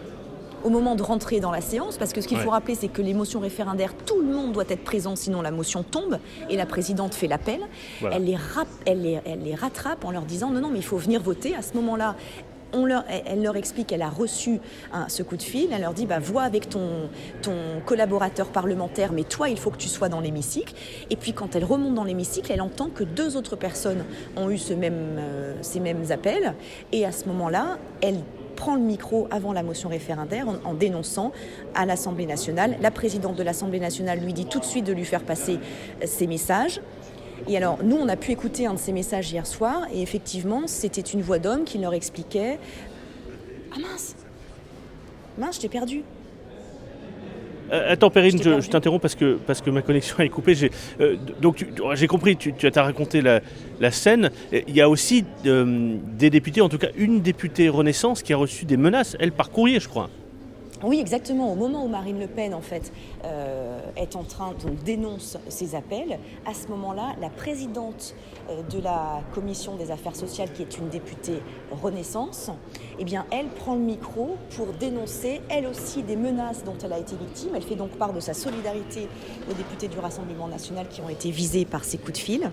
au 0.62 0.70
moment 0.70 0.94
de 0.94 1.02
rentrer 1.02 1.40
dans 1.40 1.50
la 1.50 1.60
séance, 1.60 1.98
parce 1.98 2.14
que 2.14 2.22
ce 2.22 2.28
qu'il 2.28 2.38
faut 2.38 2.50
rappeler, 2.50 2.74
c'est 2.74 2.88
que 2.88 3.02
les 3.02 3.12
motions 3.12 3.40
référendaires, 3.40 3.92
tout 4.06 4.22
le 4.22 4.32
monde 4.32 4.52
doit 4.52 4.64
être 4.68 4.82
présent, 4.82 5.14
sinon 5.14 5.42
la 5.42 5.50
motion 5.50 5.82
tombe, 5.82 6.18
et 6.48 6.56
la 6.56 6.64
présidente 6.64 7.14
fait 7.14 7.26
l'appel. 7.26 7.60
Elle, 8.10 8.24
les 8.24 8.38
elle, 8.86 9.20
elle 9.26 9.42
les 9.42 9.54
rattrape 9.54 10.06
en 10.06 10.10
leur 10.10 10.22
disant 10.22 10.50
non, 10.50 10.60
non, 10.60 10.70
mais 10.70 10.78
il 10.78 10.84
faut 10.84 10.96
venir 10.96 11.20
voter. 11.20 11.54
À 11.54 11.60
ce 11.60 11.74
moment-là, 11.74 12.16
elle 13.08 13.42
leur 13.42 13.56
explique 13.56 13.88
qu'elle 13.88 14.02
a 14.02 14.08
reçu 14.08 14.60
ce 15.08 15.22
coup 15.22 15.36
de 15.36 15.42
fil. 15.42 15.68
Elle 15.72 15.82
leur 15.82 15.94
dit 15.94 16.06
bah, 16.06 16.18
vois 16.18 16.42
avec 16.42 16.68
ton, 16.68 17.08
collaborateur 17.86 18.48
parlementaire, 18.48 19.12
mais 19.12 19.24
toi, 19.24 19.48
il 19.48 19.58
faut 19.58 19.70
que 19.70 19.76
tu 19.76 19.88
sois 19.88 20.08
dans 20.08 20.20
l'hémicycle. 20.20 20.74
Et 21.10 21.16
puis, 21.16 21.32
quand 21.32 21.56
elle 21.56 21.64
remonte 21.64 21.94
dans 21.94 22.04
l'hémicycle, 22.04 22.50
elle 22.52 22.62
entend 22.62 22.88
que 22.88 23.04
deux 23.04 23.36
autres 23.36 23.56
personnes 23.56 24.04
ont 24.36 24.50
eu 24.50 24.58
euh, 24.70 25.54
ces 25.60 25.80
mêmes 25.80 26.04
appels. 26.10 26.54
Et 26.92 27.04
à 27.04 27.12
ce 27.12 27.26
moment-là, 27.26 27.78
elle 28.00 28.18
prend 28.56 28.76
le 28.76 28.82
micro 28.82 29.26
avant 29.30 29.52
la 29.52 29.62
motion 29.62 29.88
référendaire 29.88 30.46
en, 30.48 30.56
en 30.64 30.74
dénonçant 30.74 31.32
à 31.74 31.86
l'Assemblée 31.86 32.26
nationale. 32.26 32.76
La 32.80 32.90
présidente 32.90 33.36
de 33.36 33.42
l'Assemblée 33.42 33.80
nationale 33.80 34.20
lui 34.20 34.32
dit 34.32 34.46
tout 34.46 34.60
de 34.60 34.64
suite 34.64 34.86
de 34.86 34.92
lui 34.92 35.04
faire 35.04 35.24
passer 35.24 35.58
ses 36.04 36.26
messages. 36.26 36.80
Et 37.48 37.56
alors, 37.56 37.78
nous, 37.82 37.96
on 37.96 38.08
a 38.08 38.16
pu 38.16 38.32
écouter 38.32 38.66
un 38.66 38.74
de 38.74 38.78
ces 38.78 38.92
messages 38.92 39.30
hier 39.30 39.46
soir, 39.46 39.82
et 39.92 40.00
effectivement, 40.00 40.62
c'était 40.66 41.02
une 41.02 41.20
voix 41.20 41.38
d'homme 41.38 41.64
qui 41.64 41.78
leur 41.78 41.92
expliquait 41.92 42.58
Ah 43.74 43.78
mince 43.80 44.16
Mince, 45.36 45.56
je 45.56 45.60
t'ai 45.62 45.68
perdu. 45.68 46.02
Euh, 47.72 47.92
attends, 47.92 48.10
Perrine, 48.10 48.40
je, 48.42 48.68
t'interromps 48.68 49.02
parce 49.02 49.14
que, 49.14 49.38
parce 49.46 49.60
que 49.60 49.70
ma 49.70 49.82
connexion 49.82 50.18
est 50.20 50.28
coupée. 50.28 50.54
J'ai, 50.54 50.70
euh, 51.00 51.16
donc, 51.40 51.66
j'ai 51.94 52.06
compris, 52.06 52.36
tu, 52.36 52.52
tu 52.52 52.66
as 52.66 52.82
raconté 52.82 53.20
la, 53.20 53.40
la, 53.80 53.90
scène. 53.90 54.30
Il 54.52 54.74
y 54.74 54.80
a 54.80 54.88
aussi 54.88 55.24
euh, 55.46 55.96
des 56.16 56.30
députés, 56.30 56.60
en 56.60 56.68
tout 56.68 56.78
cas 56.78 56.88
une 56.96 57.20
députée 57.20 57.68
Renaissance, 57.68 58.22
qui 58.22 58.32
a 58.32 58.36
reçu 58.36 58.64
des 58.64 58.76
menaces, 58.76 59.16
elle, 59.18 59.32
par 59.32 59.50
courrier, 59.50 59.80
je 59.80 59.88
crois. 59.88 60.08
Oui, 60.82 60.98
exactement. 61.00 61.52
Au 61.52 61.54
moment 61.54 61.84
où 61.84 61.88
Marine 61.88 62.18
Le 62.18 62.26
Pen, 62.26 62.52
en 62.52 62.60
fait, 62.60 62.92
euh, 63.24 63.78
est 63.96 64.16
en 64.16 64.24
train, 64.24 64.52
donc 64.62 64.82
dénonce 64.84 65.38
ces 65.48 65.74
appels, 65.74 66.18
à 66.44 66.52
ce 66.52 66.68
moment-là, 66.68 67.14
la 67.20 67.30
présidente 67.30 68.14
euh, 68.50 68.62
de 68.62 68.82
la 68.82 69.22
commission 69.32 69.76
des 69.76 69.90
affaires 69.90 70.16
sociales, 70.16 70.52
qui 70.52 70.62
est 70.62 70.76
une 70.76 70.88
députée 70.88 71.40
Renaissance, 71.70 72.50
eh 72.98 73.04
bien, 73.04 73.24
elle 73.30 73.46
prend 73.46 73.74
le 73.74 73.80
micro 73.80 74.36
pour 74.56 74.66
dénoncer, 74.78 75.40
elle 75.48 75.66
aussi, 75.66 76.02
des 76.02 76.16
menaces 76.16 76.64
dont 76.64 76.76
elle 76.84 76.92
a 76.92 76.98
été 76.98 77.14
victime. 77.16 77.50
Elle 77.54 77.62
fait 77.62 77.76
donc 77.76 77.90
part 77.90 78.12
de 78.12 78.20
sa 78.20 78.34
solidarité 78.34 79.08
aux 79.50 79.54
députés 79.54 79.88
du 79.88 79.98
Rassemblement 79.98 80.48
national 80.48 80.88
qui 80.88 81.00
ont 81.00 81.08
été 81.08 81.30
visés 81.30 81.64
par 81.64 81.84
ces 81.84 81.98
coups 81.98 82.14
de 82.14 82.18
fil. 82.18 82.50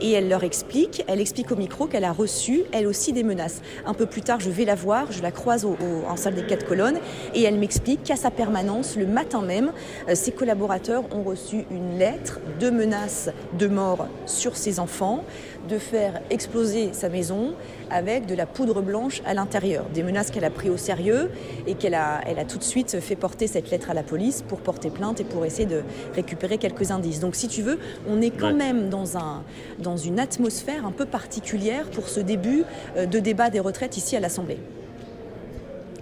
Et 0.00 0.12
elle 0.12 0.28
leur 0.28 0.42
explique, 0.42 1.04
elle 1.06 1.20
explique 1.20 1.52
au 1.52 1.56
micro 1.56 1.86
qu'elle 1.86 2.04
a 2.04 2.12
reçu, 2.12 2.62
elle 2.72 2.86
aussi, 2.86 3.12
des 3.12 3.24
menaces. 3.24 3.62
Un 3.84 3.94
peu 3.94 4.06
plus 4.06 4.22
tard, 4.22 4.40
je 4.40 4.50
vais 4.50 4.64
la 4.64 4.74
voir, 4.74 5.12
je 5.12 5.22
la 5.22 5.30
croise 5.30 5.66
en 5.66 6.16
salle 6.16 6.34
des 6.34 6.46
quatre 6.46 6.66
colonnes, 6.66 6.98
et 7.34 7.42
elle 7.42 7.57
m'explique 7.58 8.02
qu'à 8.04 8.16
sa 8.16 8.30
permanence, 8.30 8.96
le 8.96 9.06
matin 9.06 9.42
même, 9.42 9.72
euh, 10.08 10.14
ses 10.14 10.32
collaborateurs 10.32 11.04
ont 11.14 11.22
reçu 11.22 11.64
une 11.70 11.98
lettre 11.98 12.40
de 12.60 12.70
menaces 12.70 13.30
de 13.58 13.66
mort 13.66 14.06
sur 14.26 14.56
ses 14.56 14.80
enfants, 14.80 15.24
de 15.68 15.78
faire 15.78 16.20
exploser 16.30 16.90
sa 16.92 17.08
maison 17.08 17.54
avec 17.90 18.26
de 18.26 18.34
la 18.34 18.46
poudre 18.46 18.80
blanche 18.82 19.22
à 19.26 19.34
l'intérieur. 19.34 19.84
Des 19.92 20.02
menaces 20.02 20.30
qu'elle 20.30 20.44
a 20.44 20.50
pris 20.50 20.70
au 20.70 20.76
sérieux 20.76 21.30
et 21.66 21.74
qu'elle 21.74 21.94
a, 21.94 22.20
elle 22.26 22.38
a 22.38 22.44
tout 22.44 22.58
de 22.58 22.64
suite 22.64 23.00
fait 23.00 23.16
porter 23.16 23.46
cette 23.46 23.70
lettre 23.70 23.90
à 23.90 23.94
la 23.94 24.02
police 24.02 24.42
pour 24.46 24.60
porter 24.60 24.90
plainte 24.90 25.20
et 25.20 25.24
pour 25.24 25.44
essayer 25.44 25.66
de 25.66 25.82
récupérer 26.14 26.58
quelques 26.58 26.90
indices. 26.90 27.20
Donc 27.20 27.34
si 27.34 27.48
tu 27.48 27.62
veux, 27.62 27.78
on 28.08 28.20
est 28.20 28.30
quand 28.30 28.54
même 28.54 28.88
dans, 28.88 29.16
un, 29.16 29.42
dans 29.78 29.96
une 29.96 30.20
atmosphère 30.20 30.86
un 30.86 30.92
peu 30.92 31.06
particulière 31.06 31.90
pour 31.90 32.08
ce 32.08 32.20
début 32.20 32.64
euh, 32.96 33.06
de 33.06 33.18
débat 33.18 33.50
des 33.50 33.60
retraites 33.60 33.96
ici 33.96 34.16
à 34.16 34.20
l'Assemblée. 34.20 34.58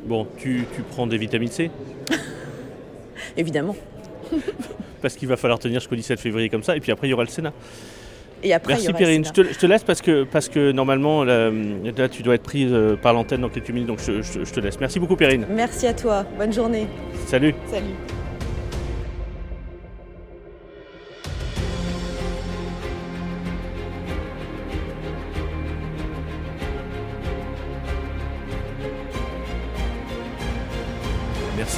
Bon, 0.06 0.26
tu, 0.38 0.64
tu 0.74 0.82
prends 0.82 1.06
des 1.06 1.18
vitamines 1.18 1.50
C 1.50 1.70
Évidemment. 3.36 3.76
Parce 5.02 5.14
qu'il 5.14 5.28
va 5.28 5.36
falloir 5.36 5.58
tenir 5.58 5.80
jusqu'au 5.80 5.96
17 5.96 6.18
février 6.20 6.48
comme 6.48 6.62
ça, 6.62 6.76
et 6.76 6.80
puis 6.80 6.92
après 6.92 7.06
il 7.06 7.10
y 7.10 7.14
aura 7.14 7.24
le 7.24 7.28
Sénat. 7.28 7.52
Et 8.42 8.52
après, 8.52 8.74
Merci 8.74 8.92
Perrine, 8.92 9.24
je 9.24 9.30
te, 9.30 9.42
je 9.42 9.58
te, 9.58 9.66
laisse 9.66 9.82
parce 9.82 10.02
que, 10.02 10.24
parce 10.24 10.48
que 10.48 10.70
normalement 10.70 11.24
là, 11.24 11.50
là 11.96 12.08
tu 12.08 12.22
dois 12.22 12.34
être 12.34 12.42
prise 12.42 12.70
euh, 12.70 12.94
par 12.94 13.14
l'antenne 13.14 13.40
dans 13.40 13.48
quelques 13.48 13.70
minutes, 13.70 13.88
donc 13.88 13.98
je, 14.00 14.20
je, 14.22 14.44
je 14.44 14.52
te 14.52 14.60
laisse. 14.60 14.78
Merci 14.78 15.00
beaucoup 15.00 15.16
Perrine. 15.16 15.46
Merci 15.50 15.86
à 15.86 15.94
toi, 15.94 16.24
bonne 16.38 16.52
journée. 16.52 16.86
Salut. 17.26 17.54
Salut. 17.70 17.94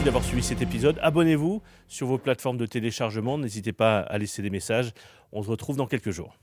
D'avoir 0.04 0.24
suivi 0.24 0.42
cet 0.42 0.62
épisode. 0.62 0.98
Abonnez-vous 1.02 1.60
sur 1.86 2.06
vos 2.06 2.16
plateformes 2.16 2.56
de 2.56 2.64
téléchargement. 2.64 3.36
N'hésitez 3.36 3.72
pas 3.72 3.98
à 3.98 4.16
laisser 4.16 4.40
des 4.40 4.48
messages. 4.48 4.92
On 5.32 5.42
se 5.42 5.50
retrouve 5.50 5.76
dans 5.76 5.86
quelques 5.86 6.12
jours. 6.12 6.38